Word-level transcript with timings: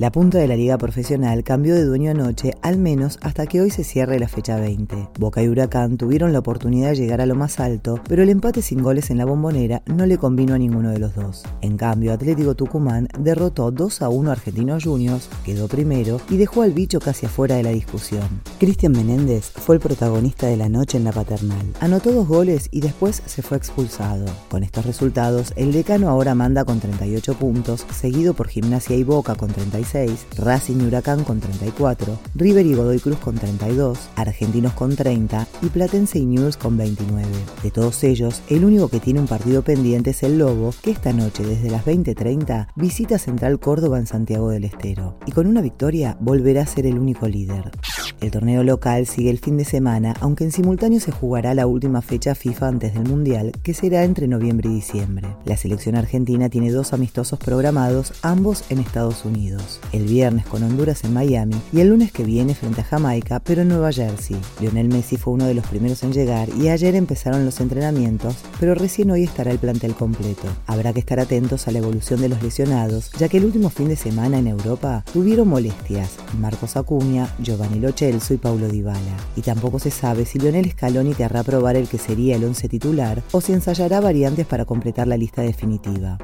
La 0.00 0.10
punta 0.10 0.38
de 0.38 0.48
la 0.48 0.56
liga 0.56 0.78
profesional 0.78 1.44
cambió 1.44 1.74
de 1.74 1.84
dueño 1.84 2.12
anoche, 2.12 2.54
al 2.62 2.78
menos 2.78 3.18
hasta 3.20 3.46
que 3.46 3.60
hoy 3.60 3.68
se 3.68 3.84
cierre 3.84 4.18
la 4.18 4.28
fecha 4.28 4.58
20. 4.58 5.10
Boca 5.18 5.42
y 5.42 5.48
Huracán 5.48 5.98
tuvieron 5.98 6.32
la 6.32 6.38
oportunidad 6.38 6.88
de 6.88 6.96
llegar 6.96 7.20
a 7.20 7.26
lo 7.26 7.34
más 7.34 7.60
alto, 7.60 8.00
pero 8.08 8.22
el 8.22 8.30
empate 8.30 8.62
sin 8.62 8.82
goles 8.82 9.10
en 9.10 9.18
la 9.18 9.26
bombonera 9.26 9.82
no 9.84 10.06
le 10.06 10.16
convino 10.16 10.54
a 10.54 10.58
ninguno 10.58 10.88
de 10.88 11.00
los 11.00 11.14
dos. 11.14 11.42
En 11.60 11.76
cambio, 11.76 12.14
Atlético 12.14 12.54
Tucumán 12.54 13.08
derrotó 13.18 13.70
2 13.70 14.00
a 14.00 14.08
1 14.08 14.30
a 14.30 14.32
Argentinos 14.32 14.84
Juniors, 14.84 15.28
quedó 15.44 15.68
primero 15.68 16.18
y 16.30 16.38
dejó 16.38 16.62
al 16.62 16.72
bicho 16.72 16.98
casi 16.98 17.26
afuera 17.26 17.56
de 17.56 17.64
la 17.64 17.70
discusión. 17.70 18.26
Cristian 18.58 18.92
Menéndez 18.92 19.50
fue 19.50 19.74
el 19.74 19.82
protagonista 19.82 20.46
de 20.46 20.56
la 20.56 20.70
noche 20.70 20.96
en 20.96 21.04
la 21.04 21.12
paternal. 21.12 21.74
Anotó 21.78 22.10
dos 22.10 22.26
goles 22.26 22.70
y 22.70 22.80
después 22.80 23.22
se 23.26 23.42
fue 23.42 23.58
expulsado. 23.58 24.24
Con 24.48 24.62
estos 24.62 24.86
resultados, 24.86 25.52
el 25.56 25.72
decano 25.72 26.08
ahora 26.08 26.34
manda 26.34 26.64
con 26.64 26.80
38 26.80 27.34
puntos, 27.34 27.84
seguido 27.92 28.32
por 28.32 28.48
Gimnasia 28.48 28.96
y 28.96 29.04
Boca 29.04 29.34
con 29.34 29.52
36 29.52 29.89
Racing 30.38 30.80
y 30.80 30.86
Huracán 30.86 31.24
con 31.24 31.40
34, 31.40 32.18
River 32.36 32.64
y 32.64 32.74
Godoy 32.74 33.00
Cruz 33.00 33.18
con 33.18 33.34
32, 33.34 33.98
Argentinos 34.14 34.72
con 34.74 34.94
30 34.94 35.48
y 35.62 35.66
Platense 35.66 36.18
y 36.20 36.26
News 36.26 36.56
con 36.56 36.76
29. 36.76 37.26
De 37.62 37.70
todos 37.72 38.04
ellos, 38.04 38.40
el 38.48 38.64
único 38.64 38.88
que 38.88 39.00
tiene 39.00 39.18
un 39.18 39.26
partido 39.26 39.62
pendiente 39.62 40.10
es 40.10 40.22
el 40.22 40.38
Lobo, 40.38 40.72
que 40.80 40.92
esta 40.92 41.12
noche 41.12 41.44
desde 41.44 41.70
las 41.70 41.84
20.30 41.84 42.68
visita 42.76 43.18
Central 43.18 43.58
Córdoba 43.58 43.98
en 43.98 44.06
Santiago 44.06 44.50
del 44.50 44.64
Estero. 44.64 45.18
Y 45.26 45.32
con 45.32 45.48
una 45.48 45.60
victoria 45.60 46.16
volverá 46.20 46.62
a 46.62 46.66
ser 46.66 46.86
el 46.86 46.96
único 46.96 47.26
líder. 47.26 47.72
El 48.20 48.30
torneo 48.30 48.62
local 48.62 49.06
sigue 49.06 49.30
el 49.30 49.38
fin 49.38 49.56
de 49.56 49.64
semana, 49.64 50.14
aunque 50.20 50.44
en 50.44 50.52
simultáneo 50.52 51.00
se 51.00 51.12
jugará 51.12 51.54
la 51.54 51.66
última 51.66 52.02
fecha 52.02 52.34
FIFA 52.34 52.68
antes 52.68 52.94
del 52.94 53.08
Mundial, 53.08 53.52
que 53.62 53.74
será 53.74 54.04
entre 54.04 54.28
noviembre 54.28 54.68
y 54.68 54.74
diciembre. 54.74 55.28
La 55.44 55.56
selección 55.56 55.96
argentina 55.96 56.48
tiene 56.48 56.70
dos 56.70 56.92
amistosos 56.92 57.38
programados, 57.38 58.12
ambos 58.22 58.64
en 58.68 58.78
Estados 58.78 59.24
Unidos 59.24 59.80
el 59.92 60.04
viernes 60.04 60.46
con 60.46 60.62
Honduras 60.62 61.04
en 61.04 61.12
Miami 61.12 61.56
y 61.72 61.80
el 61.80 61.88
lunes 61.88 62.12
que 62.12 62.24
viene 62.24 62.54
frente 62.54 62.80
a 62.80 62.84
Jamaica, 62.84 63.40
pero 63.40 63.62
en 63.62 63.68
Nueva 63.68 63.92
Jersey. 63.92 64.36
Lionel 64.60 64.88
Messi 64.88 65.16
fue 65.16 65.34
uno 65.34 65.46
de 65.46 65.54
los 65.54 65.66
primeros 65.66 66.02
en 66.02 66.12
llegar 66.12 66.48
y 66.60 66.68
ayer 66.68 66.94
empezaron 66.94 67.44
los 67.44 67.60
entrenamientos, 67.60 68.36
pero 68.58 68.74
recién 68.74 69.10
hoy 69.10 69.24
estará 69.24 69.50
el 69.50 69.58
plantel 69.58 69.94
completo. 69.94 70.46
Habrá 70.66 70.92
que 70.92 71.00
estar 71.00 71.20
atentos 71.20 71.68
a 71.68 71.72
la 71.72 71.78
evolución 71.78 72.20
de 72.20 72.28
los 72.28 72.42
lesionados, 72.42 73.10
ya 73.18 73.28
que 73.28 73.38
el 73.38 73.44
último 73.44 73.70
fin 73.70 73.88
de 73.88 73.96
semana 73.96 74.38
en 74.38 74.46
Europa 74.46 75.04
tuvieron 75.12 75.48
molestias 75.48 76.16
Marcos 76.38 76.76
Acuña, 76.76 77.34
Giovanni 77.38 77.80
Lo 77.80 77.92
Celso 78.10 78.34
y 78.34 78.38
Paulo 78.38 78.66
Dybala. 78.66 79.16
Y 79.36 79.42
tampoco 79.42 79.78
se 79.78 79.92
sabe 79.92 80.24
si 80.24 80.40
Lionel 80.40 80.72
Scaloni 80.72 81.14
querrá 81.14 81.44
probar 81.44 81.76
el 81.76 81.86
que 81.86 81.98
sería 81.98 82.34
el 82.34 82.44
once 82.44 82.68
titular 82.68 83.22
o 83.30 83.40
si 83.40 83.52
ensayará 83.52 84.00
variantes 84.00 84.46
para 84.46 84.64
completar 84.64 85.06
la 85.06 85.16
lista 85.16 85.42
definitiva. 85.42 86.18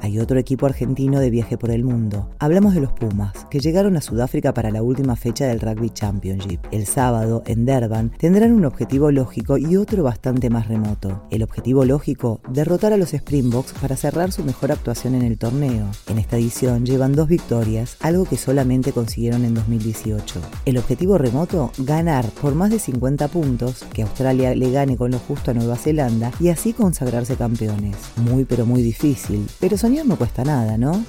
Hay 0.00 0.18
otro 0.18 0.38
equipo 0.38 0.66
argentino 0.66 1.20
de 1.20 1.30
viaje 1.30 1.58
por 1.58 1.70
el 1.70 1.84
mundo. 1.84 2.30
Hablamos 2.38 2.74
de 2.74 2.80
los 2.80 2.92
Pumas, 2.92 3.46
que 3.50 3.60
llegaron 3.60 3.96
a 3.96 4.00
Sudáfrica 4.00 4.54
para 4.54 4.70
la 4.70 4.82
última 4.82 5.16
fecha 5.16 5.46
del 5.46 5.60
Rugby 5.60 5.90
Championship. 5.90 6.60
El 6.70 6.86
sábado, 6.86 7.42
en 7.46 7.66
Durban, 7.66 8.12
tendrán 8.18 8.52
un 8.52 8.64
objetivo 8.64 9.10
lógico 9.10 9.58
y 9.58 9.76
otro 9.76 10.02
bastante 10.02 10.50
más 10.50 10.68
remoto. 10.68 11.24
El 11.30 11.42
objetivo 11.42 11.84
lógico, 11.84 12.40
derrotar 12.48 12.92
a 12.92 12.96
los 12.96 13.12
Springboks 13.12 13.72
para 13.80 13.96
cerrar 13.96 14.32
su 14.32 14.44
mejor 14.44 14.72
actuación 14.72 15.14
en 15.14 15.22
el 15.22 15.38
torneo. 15.38 15.86
En 16.08 16.18
esta 16.18 16.36
edición 16.36 16.86
llevan 16.86 17.12
dos 17.12 17.28
victorias, 17.28 17.96
algo 18.00 18.24
que 18.24 18.36
solamente 18.36 18.92
consiguieron 18.92 19.44
en 19.44 19.54
2018. 19.54 20.40
El 20.64 20.78
objetivo 20.78 21.18
remoto, 21.18 21.72
ganar 21.78 22.24
por 22.40 22.54
más 22.54 22.70
de 22.70 22.78
50 22.78 23.28
puntos, 23.28 23.84
que 23.92 24.02
Australia 24.02 24.54
le 24.54 24.70
gane 24.70 24.96
con 24.96 25.10
lo 25.10 25.18
justo 25.18 25.50
a 25.50 25.54
Nueva 25.54 25.76
Zelanda 25.76 26.30
y 26.40 26.48
así 26.48 26.72
consagrarse 26.72 27.36
campeones. 27.36 27.96
Muy 28.16 28.44
pero 28.44 28.64
muy 28.64 28.82
difícil, 28.82 29.46
pero 29.60 29.76
son 29.76 29.87
no 29.88 30.16
cuesta 30.16 30.44
nada, 30.44 30.76
¿no? 30.76 31.04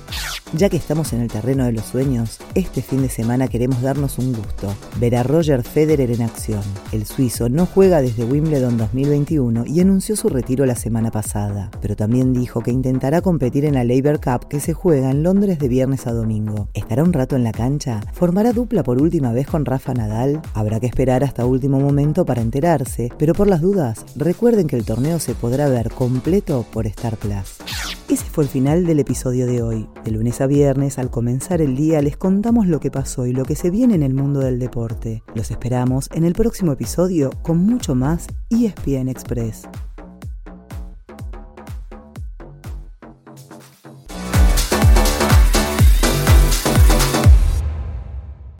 Ya 0.53 0.67
que 0.67 0.77
estamos 0.77 1.13
en 1.13 1.21
el 1.21 1.27
terreno 1.27 1.65
de 1.65 1.73
los 1.73 1.85
sueños, 1.85 2.39
este 2.55 2.81
fin 2.81 3.03
de 3.03 3.09
semana 3.09 3.47
queremos 3.47 3.83
darnos 3.83 4.17
un 4.17 4.33
gusto, 4.33 4.73
ver 4.99 5.15
a 5.15 5.21
Roger 5.21 5.61
Federer 5.61 6.09
en 6.09 6.23
acción. 6.23 6.63
El 6.91 7.05
suizo 7.05 7.49
no 7.49 7.67
juega 7.67 8.01
desde 8.01 8.25
Wimbledon 8.25 8.75
2021 8.75 9.67
y 9.67 9.79
anunció 9.79 10.15
su 10.15 10.27
retiro 10.27 10.65
la 10.65 10.75
semana 10.75 11.11
pasada, 11.11 11.69
pero 11.81 11.95
también 11.95 12.33
dijo 12.33 12.61
que 12.61 12.71
intentará 12.71 13.21
competir 13.21 13.63
en 13.63 13.75
la 13.75 13.83
Labour 13.83 14.19
Cup 14.19 14.47
que 14.47 14.59
se 14.59 14.73
juega 14.73 15.11
en 15.11 15.21
Londres 15.21 15.59
de 15.59 15.67
viernes 15.67 16.07
a 16.07 16.13
domingo. 16.13 16.67
¿Estará 16.73 17.03
un 17.03 17.13
rato 17.13 17.35
en 17.35 17.43
la 17.43 17.51
cancha? 17.51 18.01
¿Formará 18.13 18.51
dupla 18.51 18.81
por 18.81 18.99
última 18.99 19.31
vez 19.31 19.45
con 19.45 19.65
Rafa 19.65 19.93
Nadal? 19.93 20.41
Habrá 20.55 20.79
que 20.79 20.87
esperar 20.87 21.23
hasta 21.23 21.45
último 21.45 21.79
momento 21.79 22.25
para 22.25 22.41
enterarse, 22.41 23.09
pero 23.19 23.35
por 23.35 23.47
las 23.47 23.61
dudas, 23.61 24.03
recuerden 24.15 24.65
que 24.65 24.77
el 24.77 24.85
torneo 24.85 25.19
se 25.19 25.35
podrá 25.35 25.69
ver 25.69 25.91
completo 25.91 26.65
por 26.73 26.87
Star 26.87 27.17
Plus. 27.17 27.59
Ese 28.09 28.25
fue 28.25 28.43
el 28.43 28.49
final 28.49 28.87
del 28.87 28.99
episodio 28.99 29.45
de 29.45 29.61
hoy. 29.61 29.87
De 30.03 30.09
viernes, 30.47 30.99
al 30.99 31.09
comenzar 31.09 31.61
el 31.61 31.75
día, 31.75 32.01
les 32.01 32.17
contamos 32.17 32.67
lo 32.67 32.79
que 32.79 32.91
pasó 32.91 33.25
y 33.25 33.33
lo 33.33 33.45
que 33.45 33.55
se 33.55 33.69
viene 33.69 33.95
en 33.95 34.03
el 34.03 34.13
mundo 34.13 34.39
del 34.39 34.59
deporte. 34.59 35.23
Los 35.35 35.51
esperamos 35.51 36.09
en 36.13 36.23
el 36.23 36.33
próximo 36.33 36.71
episodio 36.71 37.29
con 37.41 37.57
mucho 37.57 37.95
más 37.95 38.27
ESPN 38.49 39.09
Express. 39.09 39.67